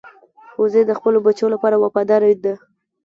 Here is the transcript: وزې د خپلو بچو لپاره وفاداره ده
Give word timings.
وزې 0.61 0.81
د 0.85 0.91
خپلو 0.99 1.17
بچو 1.25 1.45
لپاره 1.53 1.75
وفاداره 1.83 2.29
ده 2.43 2.53